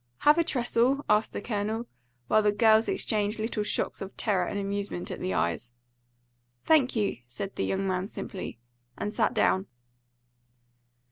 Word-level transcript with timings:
"Have 0.21 0.39
a 0.39 0.43
trestle?" 0.43 1.05
asked 1.07 1.31
the 1.31 1.41
Colonel, 1.43 1.85
while 2.27 2.41
the 2.41 2.51
girls 2.51 2.89
exchanged 2.89 3.37
little 3.37 3.61
shocks 3.61 4.01
of 4.01 4.17
terror 4.17 4.47
and 4.47 4.57
amusement 4.57 5.11
at 5.11 5.19
the 5.19 5.31
eyes. 5.35 5.71
"Thank 6.65 6.95
you," 6.95 7.17
said 7.27 7.55
the 7.55 7.65
young 7.65 7.85
man 7.87 8.07
simply, 8.07 8.57
and 8.97 9.13
sat 9.13 9.35
down. 9.35 9.67